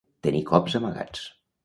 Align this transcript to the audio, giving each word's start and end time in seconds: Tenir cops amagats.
Tenir 0.27 0.39
cops 0.51 0.77
amagats. 0.79 1.29